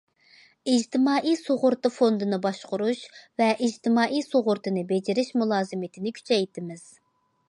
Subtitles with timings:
[0.71, 3.03] ئىجتىمائىي سۇغۇرتا فوندىنى باشقۇرۇش
[3.41, 6.89] ۋە ئىجتىمائىي سۇغۇرتىنى بېجىرىش مۇلازىمىتىنى كۈچەيتىمىز.